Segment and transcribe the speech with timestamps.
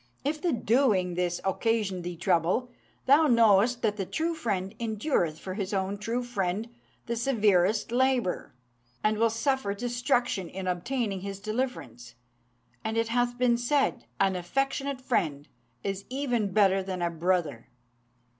[0.25, 2.71] If the doing this occasion thee trouble,
[3.05, 6.69] thou knowest that the true friend endureth for his own true friend
[7.05, 8.51] the severest labour,
[9.03, 12.15] and will suffer destruction in obtaining his deliverance;
[12.83, 15.47] and it hath been said, 'An affectionate friend
[15.83, 17.69] is even better than a brother.'